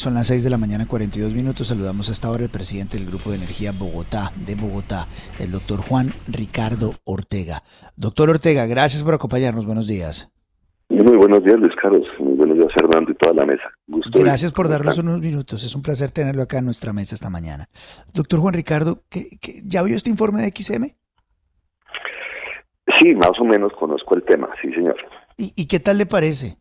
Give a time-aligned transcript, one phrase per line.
[0.00, 1.66] Son las 6 de la mañana, 42 minutos.
[1.66, 5.04] Saludamos hasta ahora al presidente del Grupo de Energía Bogotá, de Bogotá,
[5.38, 7.64] el doctor Juan Ricardo Ortega.
[7.98, 9.66] Doctor Ortega, gracias por acompañarnos.
[9.66, 10.32] Buenos días.
[10.88, 12.06] Muy buenos días, Luis Carlos.
[12.18, 13.64] Muy buenos días, Fernando y toda la mesa.
[14.14, 15.62] gracias por darnos unos minutos.
[15.64, 17.68] Es un placer tenerlo acá en nuestra mesa esta mañana.
[18.14, 19.02] Doctor Juan Ricardo,
[19.64, 20.96] ya vio este informe de XM?
[22.98, 24.96] Sí, más o menos conozco el tema, sí, señor.
[25.36, 26.56] ¿Y, qué tal le parece?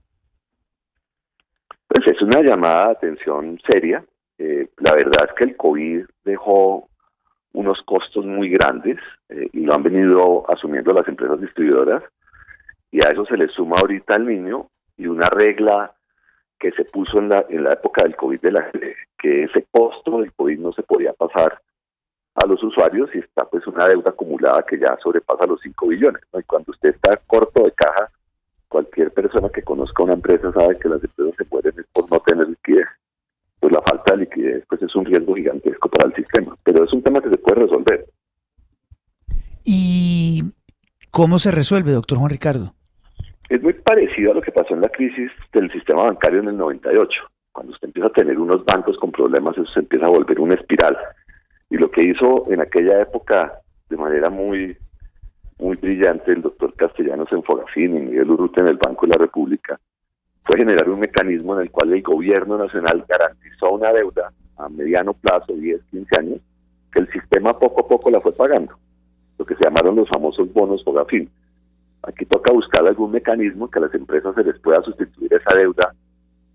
[1.99, 4.01] Pues es una llamada de atención seria.
[4.37, 6.87] Eh, la verdad es que el COVID dejó
[7.51, 8.97] unos costos muy grandes
[9.27, 12.01] eh, y lo han venido asumiendo las empresas distribuidoras
[12.89, 15.93] y a eso se le suma ahorita el niño y una regla
[16.57, 18.71] que se puso en la, en la época del COVID, de la,
[19.17, 21.59] que ese costo del COVID no se podía pasar
[22.35, 26.21] a los usuarios y está pues una deuda acumulada que ya sobrepasa los 5 billones.
[26.33, 28.09] Y cuando usted está corto de caja,
[28.69, 32.47] cualquier persona que conozca una empresa sabe que las empresas se mueren por no tener
[32.47, 32.87] liquidez.
[33.59, 36.93] Pues la falta de liquidez pues es un riesgo gigantesco para el sistema, pero es
[36.93, 38.05] un tema que se puede resolver.
[39.65, 40.43] ¿Y
[41.11, 42.73] cómo se resuelve, doctor Juan Ricardo?
[43.49, 46.57] Es muy parecido a lo que pasó en la crisis del sistema bancario en el
[46.57, 47.11] 98.
[47.51, 50.53] Cuando usted empieza a tener unos bancos con problemas, eso se empieza a volver una
[50.53, 50.95] espiral
[51.69, 53.59] y lo que hizo en aquella época
[53.89, 54.77] de manera muy
[55.59, 59.19] muy brillante el doctor Castellanos en Fogafín y Miguel Urrutia en el Banco de la
[59.19, 59.79] República
[60.45, 65.13] fue generar un mecanismo en el cual el gobierno nacional garantizó una deuda a mediano
[65.13, 66.39] plazo, 10, 15 años,
[66.91, 68.73] que el sistema poco a poco la fue pagando,
[69.37, 71.29] lo que se llamaron los famosos bonos Fogafín.
[72.03, 75.93] Aquí toca buscar algún mecanismo que a las empresas se les pueda sustituir esa deuda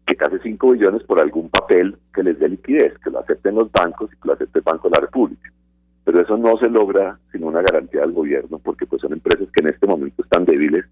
[0.07, 3.71] que casi 5 billones por algún papel que les dé liquidez, que lo acepten los
[3.71, 5.51] bancos y que lo acepte el Banco de la República.
[6.05, 9.61] Pero eso no se logra sin una garantía del gobierno, porque pues son empresas que
[9.61, 10.85] en este momento están débiles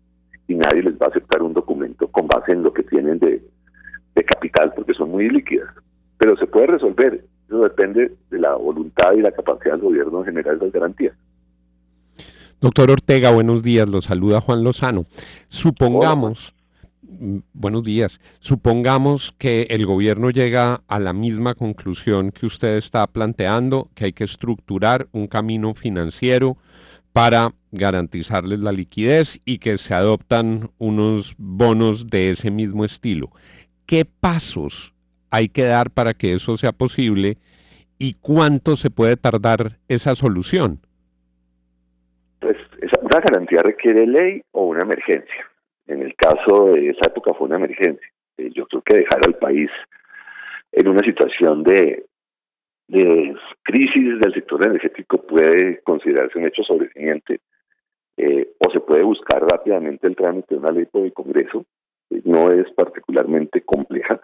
[0.49, 3.43] y nadie les va a aceptar un documento con base en lo que tienen de,
[4.15, 5.69] de capital, porque son muy líquidas.
[6.19, 10.25] Pero se puede resolver, eso depende de la voluntad y la capacidad del gobierno de
[10.27, 11.15] generar esas garantías.
[12.61, 15.05] Doctor Ortega, buenos días, lo saluda Juan Lozano.
[15.49, 16.55] Supongamos...
[17.23, 18.19] Mm, buenos días.
[18.41, 24.13] Supongamos que el gobierno llega a la misma conclusión que usted está planteando, que hay
[24.13, 26.57] que estructurar un camino financiero
[27.13, 33.31] para garantizarles la liquidez y que se adoptan unos bonos de ese mismo estilo.
[33.87, 34.93] ¿Qué pasos
[35.31, 37.39] hay que dar para que eso sea posible
[37.99, 40.81] y cuánto se puede tardar esa solución?
[42.41, 42.57] Pues
[43.01, 45.52] una garantía requiere ley o una emergencia.
[45.87, 48.07] En el caso de esa época fue una emergencia.
[48.39, 49.71] Eh, yo creo que dejar al país
[50.73, 52.07] en una situación de,
[52.89, 57.41] de crisis del sector energético puede considerarse un hecho sobresaliente
[58.17, 61.65] eh, o se puede buscar rápidamente el trámite de una ley por el Congreso,
[62.25, 64.21] no es particularmente compleja,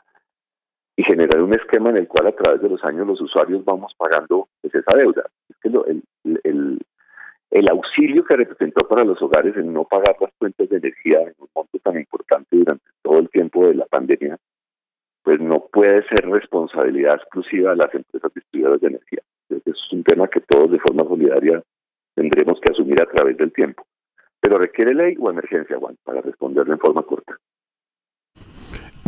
[0.98, 3.94] y generar un esquema en el cual a través de los años los usuarios vamos
[3.96, 5.22] pagando pues, esa deuda.
[5.48, 6.02] Es que el,
[6.42, 6.78] el,
[7.50, 11.34] el auxilio que representó para los hogares en no pagar las cuentas de energía en
[11.38, 14.36] un monto tan importante durante todo el tiempo de la pandemia,
[15.22, 19.22] pues no puede ser responsabilidad exclusiva de las empresas distribuidoras de energía.
[19.48, 21.62] Eso es un tema que todos de forma solidaria
[22.14, 23.84] tendremos que asumir a través del tiempo.
[24.40, 27.36] Pero requiere ley o emergencia, Juan, para responderle en forma corta.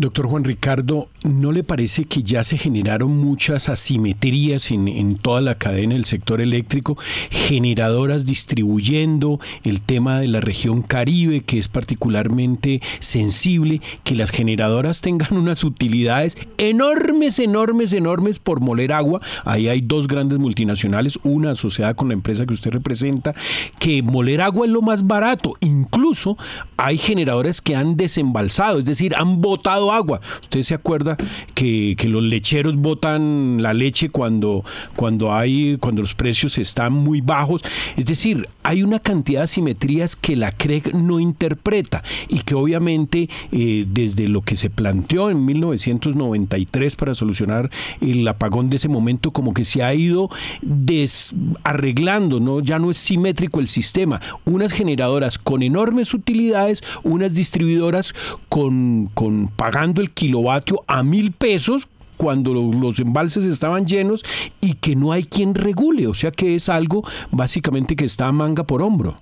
[0.00, 5.58] Doctor Juan Ricardo, ¿no le parece que ya se generaron muchas asimetrías en, toda la
[5.58, 6.96] cadena del sector eléctrico?
[7.28, 15.02] Generadoras distribuyendo el tema de la región Caribe, que es particularmente sensible, que las generadoras
[15.02, 19.20] tengan unas utilidades enormes, enormes, enormes por moler agua.
[19.44, 23.34] Ahí hay dos grandes multinacionales, una asociada con la empresa que usted representa,
[23.78, 25.56] que moler agua es lo más barato.
[25.60, 26.38] Incluso
[26.78, 30.20] hay generadores que han desembalsado, es decir, han botado agua.
[30.42, 31.16] Usted se acuerda
[31.54, 34.64] que, los lecheros botan la leche cuando,
[34.96, 37.62] cuando, hay, cuando los precios están muy bajos.
[37.96, 43.28] Es decir, hay una cantidad de asimetrías que la CREG no interpreta y que obviamente
[43.52, 47.70] eh, desde lo que se planteó en 1993 para solucionar
[48.00, 50.30] el apagón de ese momento como que se ha ido
[50.62, 52.60] desarreglando, ¿no?
[52.60, 54.20] ya no es simétrico el sistema.
[54.44, 58.14] Unas generadoras con enormes utilidades, unas distribuidoras
[58.48, 59.48] con, con
[59.84, 61.88] el kilovatio a mil pesos
[62.20, 64.22] cuando los embalses estaban llenos
[64.60, 68.64] y que no hay quien regule, o sea que es algo básicamente que está manga
[68.64, 69.14] por hombro.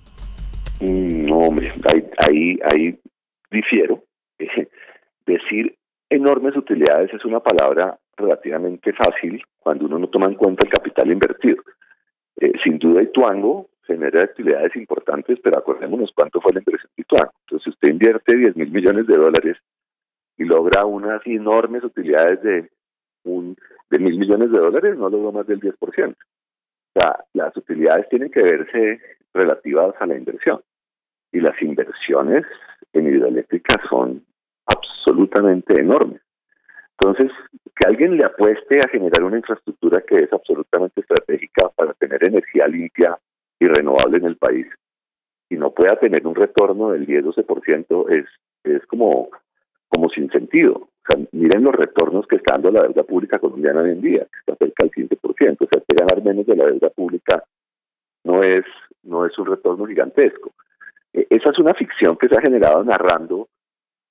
[0.81, 1.71] Mm, no, hombre,
[2.17, 2.99] ahí, ahí,
[3.49, 4.03] difiero.
[5.25, 5.75] Decir
[6.09, 11.11] enormes utilidades es una palabra relativamente fácil cuando uno no toma en cuenta el capital
[11.11, 11.63] invertido.
[12.41, 17.31] Eh, sin duda, Ituango genera utilidades importantes, pero acordémonos cuánto fue la inversión de Ituango.
[17.45, 19.57] Entonces, si usted invierte 10 mil millones de dólares
[20.39, 22.71] y logra unas enormes utilidades de
[23.89, 25.75] de mil millones de dólares no logró más del 10%.
[25.79, 28.99] O sea, las utilidades tienen que verse
[29.33, 30.61] relativas a la inversión.
[31.31, 32.45] Y las inversiones
[32.93, 34.25] en hidroeléctricas son
[34.65, 36.21] absolutamente enormes.
[36.99, 37.31] Entonces,
[37.75, 42.67] que alguien le apueste a generar una infraestructura que es absolutamente estratégica para tener energía
[42.67, 43.17] limpia
[43.59, 44.67] y renovable en el país
[45.49, 48.25] y no pueda tener un retorno del 10-12% es,
[48.63, 49.29] es como,
[49.89, 50.75] como sin sentido.
[50.75, 54.19] O sea, miren los retornos que está dando la deuda pública colombiana hoy en día,
[54.19, 55.17] que está cerca del 15%.
[55.19, 57.43] O sea, que ganar menos de la deuda pública
[58.23, 58.65] no es,
[59.03, 60.51] no es un retorno gigantesco.
[61.13, 63.47] E, esa es una ficción que se ha generado narrando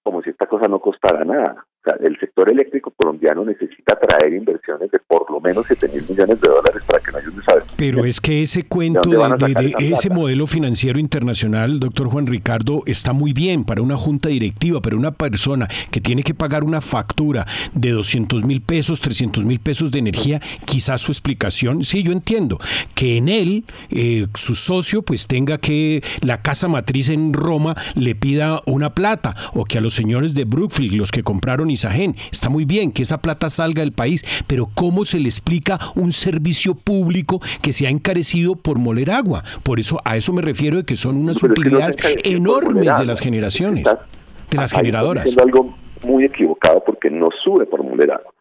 [0.03, 1.65] como si esta cosa no costara nada
[2.01, 6.49] el sector eléctrico colombiano necesita traer inversiones de por lo menos 7 mil millones de
[6.49, 10.99] dólares para que no ayude a Pero es que ese cuento de, ese modelo financiero
[10.99, 16.01] internacional, doctor Juan Ricardo, está muy bien para una junta directiva, pero una persona que
[16.01, 21.01] tiene que pagar una factura de 200 mil pesos, 300 mil pesos de energía, quizás
[21.01, 22.59] su explicación, sí, yo entiendo,
[22.95, 28.15] que en él, eh, su socio, pues tenga que la casa matriz en Roma le
[28.15, 32.49] pida una plata, o que a los señores de Brookfield, los que compraron y Está
[32.49, 36.75] muy bien que esa plata salga del país, pero ¿cómo se le explica un servicio
[36.75, 39.43] público que se ha encarecido por moler agua?
[39.63, 43.85] Por eso a eso me refiero de que son unas utilidades enormes de las generaciones,
[43.85, 45.27] de las generadoras.
[45.27, 48.33] Es algo muy equivocado porque no sube por moler agua.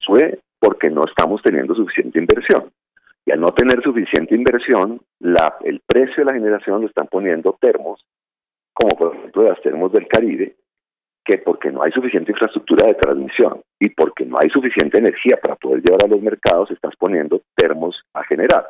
[0.00, 2.70] Sube porque no estamos teniendo suficiente inversión.
[3.24, 7.56] Y al no tener suficiente inversión, la, el precio de la generación lo están poniendo
[7.60, 8.00] termos,
[8.72, 10.54] como por ejemplo las termos del Caribe,
[11.28, 15.56] que porque no hay suficiente infraestructura de transmisión y porque no hay suficiente energía para
[15.56, 18.66] poder llevar a los mercados, estás poniendo termos a generar.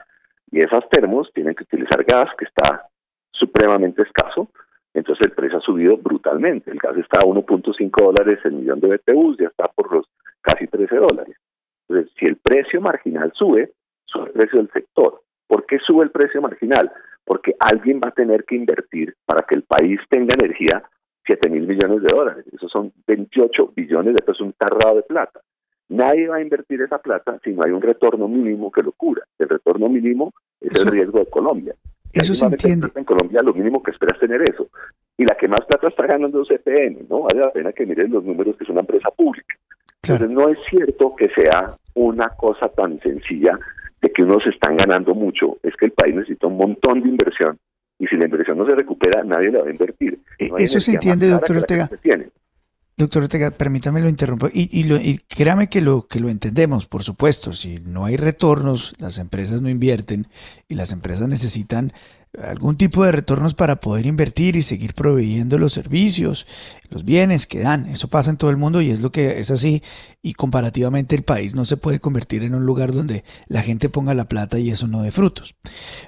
[0.50, 2.88] Y esas termos tienen que utilizar gas que está
[3.30, 4.48] supremamente escaso,
[4.92, 6.72] entonces el precio ha subido brutalmente.
[6.72, 10.06] El gas está a 1.5 dólares el millón de BTUs, ya está por los
[10.40, 11.36] casi 13 dólares.
[11.88, 13.70] Entonces, si el precio marginal sube,
[14.06, 15.20] sube el precio del sector.
[15.46, 16.90] ¿Por qué sube el precio marginal?
[17.24, 20.82] Porque alguien va a tener que invertir para que el país tenga energía
[21.28, 22.46] 7 mil millones de dólares.
[22.52, 25.40] Esos son 28 billones de pesos, un tarrado de plata.
[25.90, 29.22] Nadie va a invertir esa plata si no hay un retorno mínimo que lo cura.
[29.38, 31.74] El retorno mínimo es el riesgo de Colombia.
[32.12, 32.88] Eso se entiende.
[32.94, 34.68] En Colombia lo mínimo que espera es tener eso.
[35.18, 37.22] Y la que más plata está ganando es CPN, ¿no?
[37.22, 39.54] Vale la pena que miren los números que es una empresa pública.
[40.02, 43.58] Entonces no es cierto que sea una cosa tan sencilla
[44.00, 45.58] de que unos están ganando mucho.
[45.62, 47.58] Es que el país necesita un montón de inversión
[47.98, 50.20] y si la inversión no se recupera, nadie la va a invertir.
[50.38, 51.90] Eh, eso se entiende, doctor Ortega.
[52.96, 54.48] Doctor Ortega, permítame lo interrumpo.
[54.52, 57.52] Y, y, créame que lo, que lo entendemos, por supuesto.
[57.52, 60.26] Si no hay retornos, las empresas no invierten
[60.66, 61.92] y las empresas necesitan
[62.42, 66.48] algún tipo de retornos para poder invertir y seguir proveyendo los servicios,
[66.90, 67.86] los bienes que dan.
[67.86, 69.82] Eso pasa en todo el mundo y es lo que es así.
[70.20, 74.12] Y comparativamente el país no se puede convertir en un lugar donde la gente ponga
[74.14, 75.54] la plata y eso no dé frutos.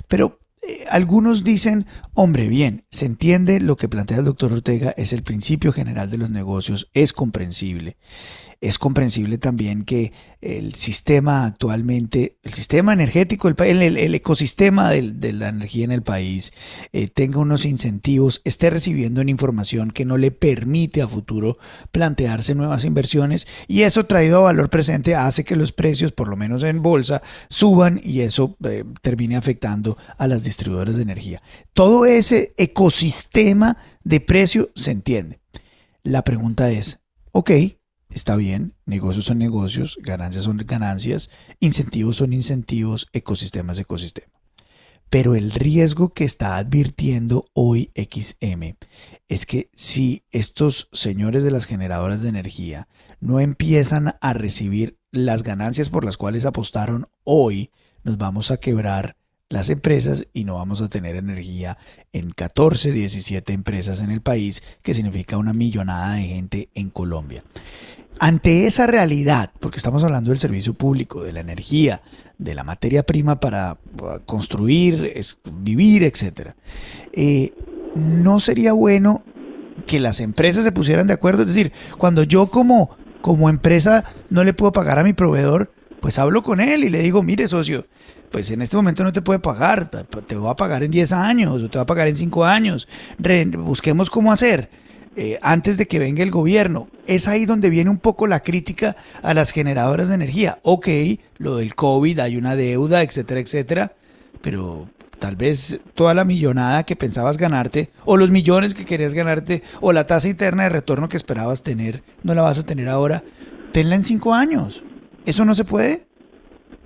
[0.09, 5.13] Pero eh, algunos dicen, hombre, bien, se entiende lo que plantea el doctor Ortega, es
[5.13, 7.97] el principio general de los negocios, es comprensible.
[8.61, 10.13] Es comprensible también que
[10.43, 16.53] el sistema actualmente, el sistema energético, el, el, ecosistema de, la energía en el país
[16.93, 21.57] eh, tenga unos incentivos, esté recibiendo una información que no le permite a futuro
[21.91, 26.37] plantearse nuevas inversiones y eso traído a valor presente hace que los precios, por lo
[26.37, 31.43] menos en bolsa, suban y eso eh, termine afectando a las distribuidoras de energía.
[31.73, 35.41] Todo ese ecosistema de precio se entiende.
[36.03, 37.01] La pregunta es,
[37.33, 37.51] ok,
[38.11, 44.41] está bien, negocios son negocios, ganancias son ganancias, incentivos son incentivos, ecosistemas ecosistema.
[45.11, 48.77] Pero el riesgo que está advirtiendo hoy XM
[49.29, 52.89] es que si estos señores de las generadoras de energía
[53.19, 57.71] no empiezan a recibir las ganancias por las cuales apostaron hoy,
[58.05, 59.17] nos vamos a quebrar
[59.51, 61.77] las empresas y no vamos a tener energía
[62.13, 67.43] en 14, 17 empresas en el país, que significa una millonada de gente en Colombia.
[68.21, 72.01] Ante esa realidad, porque estamos hablando del servicio público, de la energía,
[72.39, 73.77] de la materia prima para
[74.25, 75.15] construir,
[75.53, 76.51] vivir, etc.,
[77.13, 77.53] eh,
[77.97, 79.25] ¿no sería bueno
[79.85, 81.43] que las empresas se pusieran de acuerdo?
[81.43, 86.19] Es decir, cuando yo como, como empresa no le puedo pagar a mi proveedor, pues
[86.19, 87.87] hablo con él y le digo, mire socio,
[88.31, 91.63] pues en este momento no te puede pagar, te voy a pagar en 10 años
[91.63, 92.89] o te voy a pagar en 5 años,
[93.59, 94.71] busquemos cómo hacer
[95.17, 96.89] eh, antes de que venga el gobierno.
[97.07, 100.61] Es ahí donde viene un poco la crítica a las generadoras de energía.
[100.63, 100.89] Ok,
[101.39, 103.93] lo del COVID, hay una deuda, etcétera, etcétera,
[104.41, 104.89] pero
[105.19, 109.93] tal vez toda la millonada que pensabas ganarte, o los millones que querías ganarte, o
[109.93, 113.23] la tasa interna de retorno que esperabas tener, no la vas a tener ahora,
[113.73, 114.85] tenla en cinco años.
[115.27, 116.07] ¿Eso no se puede?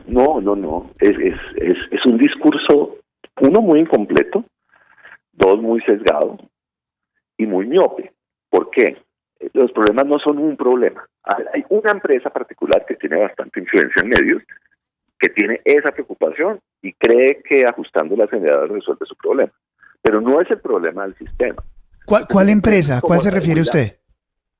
[0.06, 0.90] No, no, no.
[1.00, 2.96] Es, es, es, es un discurso,
[3.40, 4.44] uno, muy incompleto,
[5.32, 6.38] dos, muy sesgado
[7.36, 8.12] y muy miope.
[8.50, 8.98] ¿Por qué?
[9.52, 11.06] Los problemas no son un problema.
[11.22, 14.42] Hay una empresa particular que tiene bastante influencia en medios
[15.18, 19.52] que tiene esa preocupación y cree que ajustando las generadoras resuelve su problema.
[20.02, 21.62] Pero no es el problema del sistema.
[22.04, 22.98] ¿Cuál, cuál empresa?
[22.98, 23.98] ¿A cuál se refiere usted?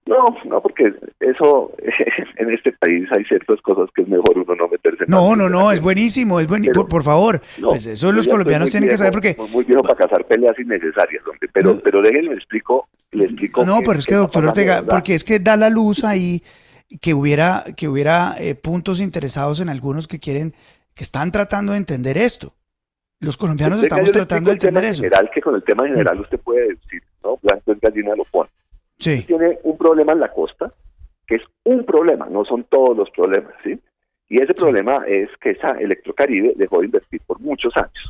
[0.07, 1.73] No, no, porque eso,
[2.37, 5.05] en este país hay ciertas cosas que es mejor uno no meterse.
[5.09, 7.41] No, no, no, es buenísimo, es buenísimo, por, favor.
[7.63, 9.37] pues eso los colombianos tienen que saber porque...
[9.51, 13.65] Muy viejo para cazar peleas innecesarias, hombre, pero, pero déjenme explico, le explico.
[13.65, 16.43] No, pero es que, doctor Ortega, porque es que da la luz ahí
[17.01, 20.53] que hubiera, que hubiera eh, puntos interesados en algunos que quieren,
[20.95, 22.53] que están tratando de entender esto.
[23.21, 25.03] Los colombianos estamos tratando de entender eso.
[25.03, 27.39] general, que con el tema general usted puede decir, ¿no?
[27.43, 28.51] Blanco es gallina lo pone.
[28.99, 30.73] Tiene un problema en la costa,
[31.27, 33.79] que es un problema, no son todos los problemas, ¿sí?
[34.29, 38.09] Y ese problema es que esa Electrocaribe dejó de invertir por muchos años.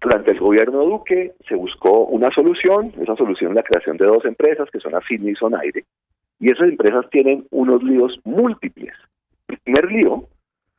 [0.00, 4.24] Durante el gobierno Duque se buscó una solución, esa solución es la creación de dos
[4.24, 5.84] empresas que son Afin y Sonaire,
[6.40, 8.94] y esas empresas tienen unos líos múltiples.
[9.48, 10.24] El primer lío,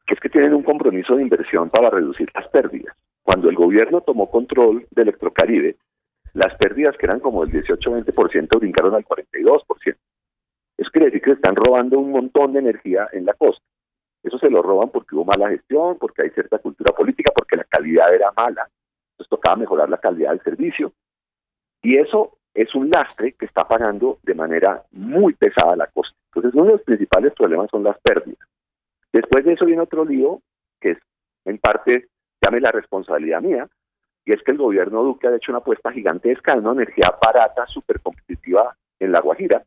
[0.06, 2.96] que es que tienen un compromiso de inversión para reducir las pérdidas.
[3.24, 5.76] Cuando el gobierno tomó control de Electrocaribe,
[6.34, 9.98] las pérdidas que eran como el 18-20% brincaron al 42%.
[10.78, 13.64] Eso quiere decir que están robando un montón de energía en la costa.
[14.24, 17.64] Eso se lo roban porque hubo mala gestión, porque hay cierta cultura política, porque la
[17.64, 18.70] calidad era mala.
[19.12, 20.94] Entonces tocaba mejorar la calidad del servicio.
[21.82, 26.16] Y eso es un lastre que está pagando de manera muy pesada la costa.
[26.28, 28.48] Entonces uno de los principales problemas son las pérdidas.
[29.12, 30.42] Después de eso viene otro lío,
[30.80, 30.98] que es
[31.46, 32.08] en parte,
[32.42, 33.68] llame la responsabilidad mía,
[34.26, 37.66] y es que el gobierno Duque ha hecho una apuesta gigantesca en una energía barata,
[37.68, 39.64] súper competitiva en La Guajira,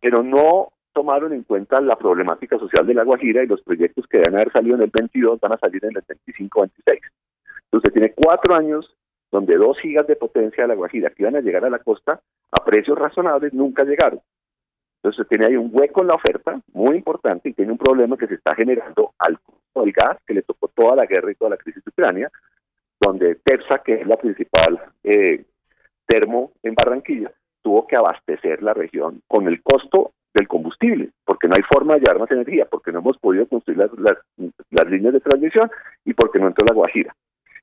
[0.00, 4.18] pero no tomaron en cuenta la problemática social de La Guajira y los proyectos que
[4.18, 6.70] deben haber salido en el 22 van a salir en el 25-26.
[7.64, 8.96] Entonces tiene cuatro años
[9.30, 12.20] donde dos gigas de potencia de La Guajira que iban a llegar a la costa
[12.50, 14.20] a precios razonables nunca llegaron.
[15.02, 18.26] Entonces tiene ahí un hueco en la oferta muy importante y tiene un problema que
[18.26, 19.38] se está generando al
[19.92, 22.30] gas que le tocó toda la guerra y toda la crisis de Ucrania,
[23.00, 25.44] donde TEPSA, que es la principal eh,
[26.06, 31.54] termo en Barranquilla, tuvo que abastecer la región con el costo del combustible, porque no
[31.56, 33.90] hay forma de llevar más energía, porque no hemos podido construir las,
[34.70, 35.70] las, líneas de transmisión
[36.04, 37.16] y porque no entró la Guajira.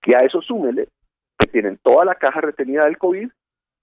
[0.05, 0.89] Y a eso súmele
[1.37, 3.29] que tienen toda la caja retenida del COVID,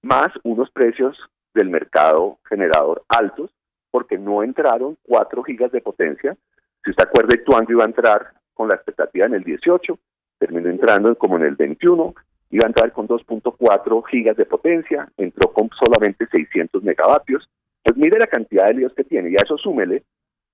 [0.03, 1.17] más unos precios
[1.55, 3.51] del mercado generador altos,
[3.91, 6.37] porque no entraron 4 gigas de potencia.
[6.85, 9.99] Si usted acuerda, Tuango iba a entrar con la expectativa en el 18,
[10.41, 12.15] terminó entrando como en el 21,
[12.51, 17.49] iba a entrar con 2.4 gigas de potencia, entró con solamente 600 megavatios.
[17.85, 20.03] Pues mire la cantidad de líos que tiene, y a eso súmele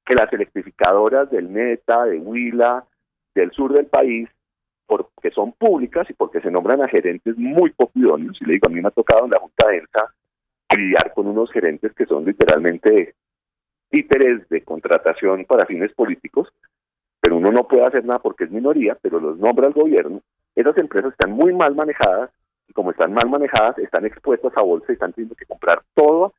[0.04, 2.84] que las electrificadoras del Meta, de Huila,
[3.34, 4.28] del sur del país,
[4.86, 8.68] porque son públicas y porque se nombran a gerentes muy poco idóneos, y le digo,
[8.68, 10.14] a mí me ha tocado en la Junta de ENSA
[10.76, 13.14] lidiar con unos gerentes que son literalmente
[13.88, 16.52] títeres de contratación para fines políticos,
[17.26, 20.20] pero uno no puede hacer nada porque es minoría, pero los nombra el gobierno.
[20.54, 22.30] Esas empresas están muy mal manejadas
[22.68, 26.30] y como están mal manejadas, están expuestas a bolsa y están teniendo que comprar toda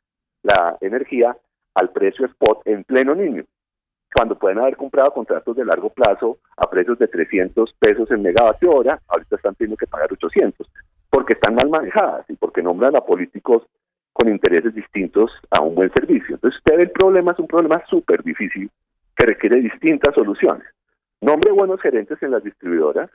[0.43, 1.35] la energía
[1.75, 3.43] al precio spot en pleno niño,
[4.15, 8.71] cuando pueden haber comprado contratos de largo plazo a precios de 300 pesos en megavatio
[8.71, 10.71] hora, ahorita están teniendo que pagar 800,
[11.09, 13.63] porque están mal manejadas y porque nombran a políticos
[14.13, 16.35] con intereses distintos a un buen servicio.
[16.35, 18.71] Entonces usted ve el problema, es un problema súper difícil
[19.17, 20.67] que requiere distintas soluciones
[21.21, 23.09] nombre buenos gerentes en las distribuidoras,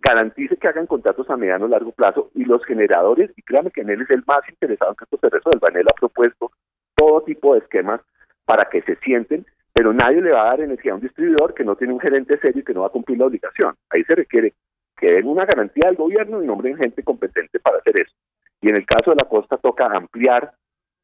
[0.00, 3.82] garantice que hagan contratos a mediano o largo plazo y los generadores, y créanme que
[3.82, 5.68] en él es el más interesado en que esto se resuelva.
[5.68, 6.50] En él ha propuesto
[6.96, 8.00] todo tipo de esquemas
[8.44, 11.64] para que se sienten, pero nadie le va a dar energía a un distribuidor que
[11.64, 13.76] no tiene un gerente serio y que no va a cumplir la obligación.
[13.90, 14.54] Ahí se requiere
[14.96, 18.12] que den una garantía al gobierno y nombren gente competente para hacer eso.
[18.60, 20.52] Y en el caso de la costa toca ampliar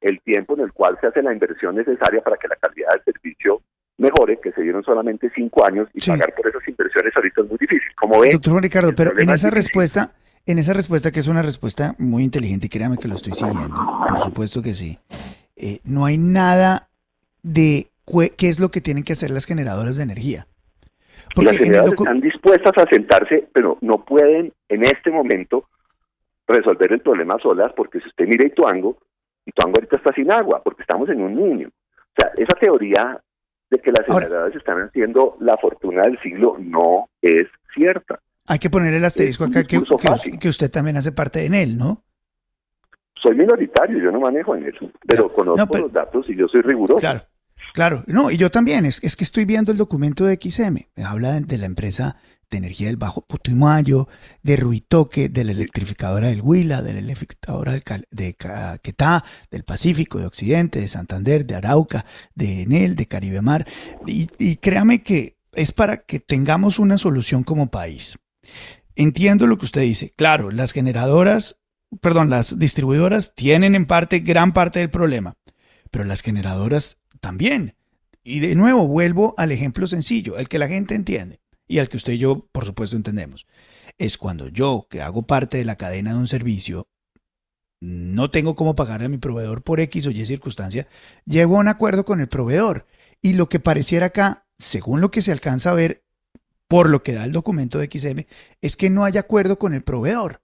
[0.00, 3.14] el tiempo en el cual se hace la inversión necesaria para que la calidad del
[3.14, 3.62] servicio
[3.98, 7.58] mejore, que se dieron solamente cinco años y pagar por esas inversiones ahorita es muy
[7.58, 7.88] difícil.
[7.96, 10.12] Como ve, Doctor Ricardo, pero en esa respuesta,
[10.46, 13.76] en esa respuesta que es una respuesta muy inteligente, y créame que lo estoy siguiendo,
[14.08, 14.98] por supuesto que sí,
[15.56, 16.88] eh, no hay nada
[17.42, 17.88] de
[18.36, 20.46] qué es lo que tienen que hacer las generadoras de energía.
[21.34, 25.68] Porque las generadoras están dispuestas a sentarse, pero no pueden en este momento
[26.46, 28.96] resolver el problema solas, porque si usted mira Ituango,
[29.44, 31.68] Ituango ahorita está sin agua, porque estamos en un niño.
[31.68, 33.20] O sea, esa teoría
[33.70, 38.20] de que las generadoras están haciendo la fortuna del siglo no es cierta.
[38.46, 39.80] Hay que poner el asterisco acá que,
[40.40, 42.02] que, usted también hace parte en él, ¿no?
[43.22, 47.00] Soy minoritario, yo no manejo en eso, pero conozco los datos y yo soy riguroso.
[47.00, 47.22] Claro.
[47.74, 51.38] Claro, no, y yo también, es, es que estoy viendo el documento de XM, habla
[51.40, 52.16] de, la empresa
[52.50, 54.08] de energía del Bajo Putumayo,
[54.42, 60.26] de Ruitoque, de la electrificadora del Huila, de la electrificadora de Caquetá, del Pacífico, de
[60.26, 63.66] Occidente, de Santander, de Arauca, de Enel, de Caribe Mar.
[64.06, 68.18] Y, y créame que es para que tengamos una solución como país.
[68.96, 70.12] Entiendo lo que usted dice.
[70.16, 71.60] Claro, las generadoras,
[72.00, 75.36] perdón, las distribuidoras tienen en parte gran parte del problema,
[75.90, 77.74] pero las generadoras también.
[78.24, 81.98] Y de nuevo vuelvo al ejemplo sencillo, el que la gente entiende y al que
[81.98, 83.46] usted y yo, por supuesto, entendemos.
[83.98, 86.88] Es cuando yo, que hago parte de la cadena de un servicio,
[87.80, 90.88] no tengo cómo pagar a mi proveedor por X o Y circunstancia,
[91.26, 92.86] llego a un acuerdo con el proveedor.
[93.22, 96.02] Y lo que pareciera acá, según lo que se alcanza a ver,
[96.66, 98.26] por lo que da el documento de XM,
[98.60, 100.40] es que no hay acuerdo con el proveedor.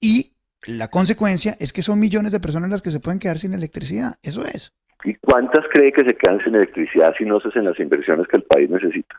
[0.00, 0.34] Y
[0.66, 4.16] la consecuencia es que son millones de personas las que se pueden quedar sin electricidad.
[4.22, 4.74] Eso es.
[5.04, 8.38] ¿Y cuántas cree que se quedan sin electricidad si no se hacen las inversiones que
[8.38, 9.16] el país necesita?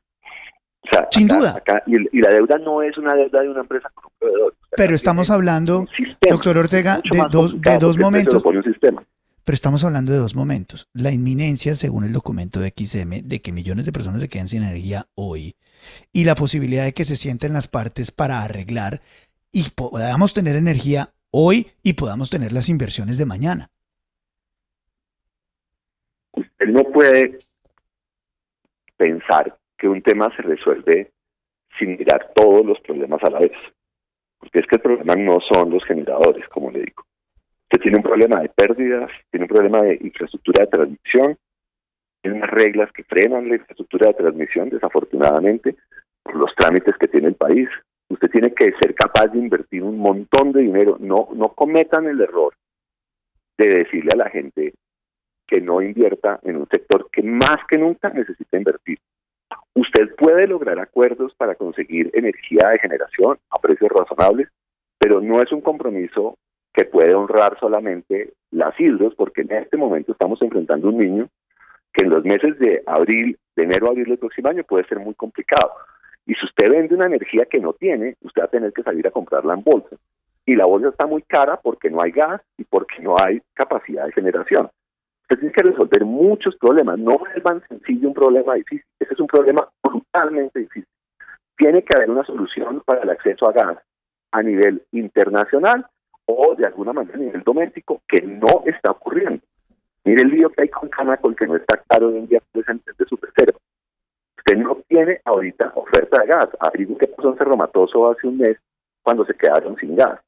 [1.12, 1.62] Sin duda.
[1.86, 4.56] y, la deuda no es una deuda de una empresa con un proveedor.
[4.76, 5.86] Pero estamos hablando,
[6.30, 8.44] doctor Ortega, de dos, de dos momentos.
[8.44, 10.90] Pero estamos hablando de dos momentos.
[10.94, 14.64] La inminencia, según el documento de XM, de que millones de personas se queden sin
[14.64, 15.56] energía hoy
[16.12, 19.02] y la posibilidad de que se sienten las partes para arreglar
[19.52, 23.70] y podamos tener energía hoy y podamos tener las inversiones de mañana.
[26.34, 27.40] Usted no puede
[28.98, 31.12] pensar que un tema se resuelve
[31.78, 33.58] sin mirar todos los problemas a la vez.
[34.40, 37.04] Porque es que el problema no son los generadores, como le digo.
[37.64, 41.38] Usted tiene un problema de pérdidas, tiene un problema de infraestructura de transmisión,
[42.22, 45.76] tiene unas reglas que frenan la infraestructura de transmisión, desafortunadamente,
[46.24, 47.68] por los trámites que tiene el país.
[48.10, 50.98] Usted tiene que ser capaz de invertir un montón de dinero.
[51.00, 52.54] No, no cometan el error
[53.58, 54.74] de decirle a la gente
[55.46, 59.00] que no invierta en un sector que más que nunca necesita invertir.
[59.78, 64.50] Usted puede lograr acuerdos para conseguir energía de generación a precios razonables,
[64.98, 66.36] pero no es un compromiso
[66.74, 71.30] que puede honrar solamente las islas, porque en este momento estamos enfrentando un niño
[71.94, 74.98] que en los meses de abril, de enero a abril del próximo año puede ser
[74.98, 75.72] muy complicado.
[76.26, 79.06] Y si usted vende una energía que no tiene, usted va a tener que salir
[79.06, 79.96] a comprarla en bolsa.
[80.48, 84.08] Y la bolsa está muy cara porque no hay gas y porque no hay capacidad
[84.08, 84.72] de generación.
[85.30, 86.98] Usted tiene que resolver muchos problemas.
[87.00, 88.86] No es tan sencillo un problema difícil.
[88.98, 90.88] Ese es un problema brutalmente difícil.
[91.58, 93.78] Tiene que haber una solución para el acceso a gas
[94.32, 95.86] a nivel internacional
[96.28, 99.44] o de alguna manera a nivel doméstico que no está ocurriendo.
[100.06, 103.06] Mire el lío que hay con Canacol que no está claro de un día de
[103.06, 103.60] su reserva.
[104.38, 106.50] Usted no tiene ahorita oferta de gas.
[106.62, 108.58] Abrigo que pasó en Cerro Matoso hace un mes
[109.04, 110.22] cuando se quedaron sin gas.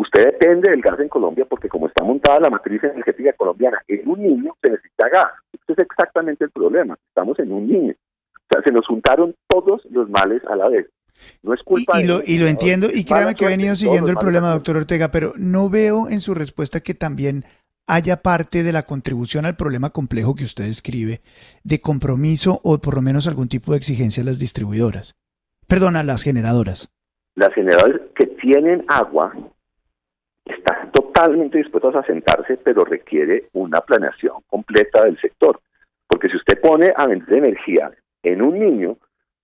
[0.00, 4.08] Usted depende del gas en Colombia porque como está montada la matriz energética colombiana en
[4.08, 5.32] un niño se necesita gas.
[5.52, 6.96] Este es exactamente el problema.
[7.08, 7.92] Estamos en un niño.
[8.34, 10.86] O sea, se nos juntaron todos los males a la vez.
[11.42, 14.16] No es culpa y, lo, y lo entiendo, y créame que he venido siguiendo el
[14.16, 17.44] problema, doctor Ortega, pero no veo en su respuesta que también
[17.86, 21.20] haya parte de la contribución al problema complejo que usted describe
[21.62, 25.18] de compromiso o por lo menos algún tipo de exigencia a las distribuidoras.
[25.68, 26.90] Perdón, a las generadoras.
[27.34, 29.34] Las generadoras que tienen agua
[30.50, 35.60] están totalmente dispuestas a sentarse, pero requiere una planeación completa del sector.
[36.06, 37.90] Porque si usted pone a vender energía
[38.22, 38.96] en un niño,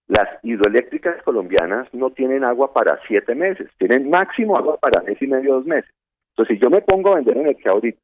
[0.09, 5.27] las hidroeléctricas colombianas no tienen agua para siete meses, tienen máximo agua para mes y
[5.27, 5.91] medio, dos meses.
[6.31, 8.01] Entonces, si yo me pongo a vender energía ahorita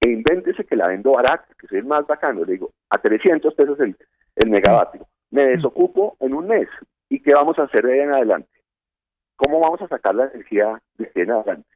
[0.00, 3.54] e invéntese que la vendo barata, que soy el más bacano, le digo a 300
[3.54, 3.96] pesos el,
[4.36, 6.68] el megavatio, me desocupo en un mes.
[7.08, 8.48] ¿Y qué vamos a hacer de ahí en adelante?
[9.36, 11.73] ¿Cómo vamos a sacar la energía de ahí en adelante?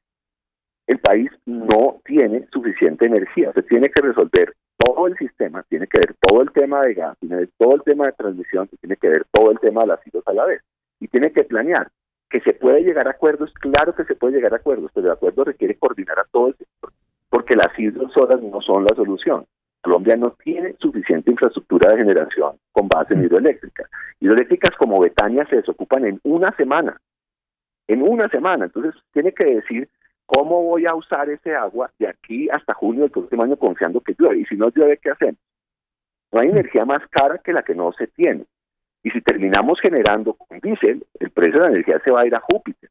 [0.88, 6.01] El país no tiene suficiente energía, se tiene que resolver todo el sistema, tiene que
[6.01, 8.96] ver todo el tema de gas, tiene que ver todo el tema de transmisión, tiene
[8.96, 10.62] que ver todo el tema de las hilos a la vez.
[10.98, 11.88] Y tiene que planear
[12.31, 15.12] que se puede llegar a acuerdos, claro que se puede llegar a acuerdos, pero el
[15.12, 16.90] acuerdo requiere coordinar a todo el sector,
[17.29, 19.44] porque las islas solas no son la solución.
[19.83, 23.87] Colombia no tiene suficiente infraestructura de generación con base en hidroeléctrica.
[24.20, 26.98] Hidroeléctricas como Betania se desocupan en una semana,
[27.87, 28.64] en una semana.
[28.64, 29.88] Entonces tiene que decir
[30.28, 34.14] ¿Cómo voy a usar ese agua de aquí hasta junio del próximo año confiando que
[34.18, 34.40] llueve?
[34.40, 35.40] Y si no llueve, ¿qué hacemos?
[36.30, 38.44] No hay energía más cara que la que no se tiene.
[39.02, 42.34] Y si terminamos generando con diésel, el precio de la energía se va a ir
[42.34, 42.90] a Júpiter.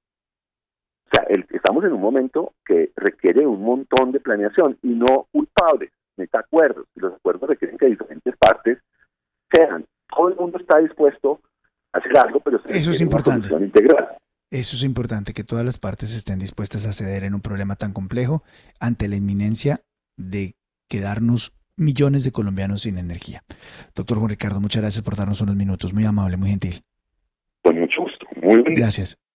[1.05, 5.91] O sea, estamos en un momento que requiere un montón de planeación y no culpables,
[6.17, 6.87] necesita acuerdos.
[6.95, 8.79] Y los acuerdos requieren que diferentes partes
[9.51, 9.85] sean.
[10.09, 11.39] Todo el mundo está dispuesto
[11.93, 13.53] a hacer algo, pero se Eso es importante.
[13.53, 14.17] Una integral.
[14.49, 17.91] Eso es importante, que todas las partes estén dispuestas a ceder en un problema tan
[17.91, 18.43] complejo
[18.79, 19.81] ante la inminencia
[20.15, 20.55] de
[20.87, 23.43] quedarnos millones de colombianos sin energía.
[23.93, 25.93] Doctor Juan Ricardo, muchas gracias por darnos unos minutos.
[25.93, 26.81] Muy amable, muy gentil.
[27.61, 28.25] Con mucho gusto.
[28.41, 28.75] Muy bien.
[28.75, 29.17] Gracias.